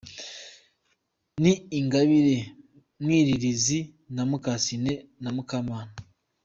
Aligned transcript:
ni 1.41 1.53
Ingabire, 1.79 2.37
Mwiriliza, 3.01 3.79
naMukasine 4.15 4.93
na 5.21 5.29
Mukamunana. 5.35 5.93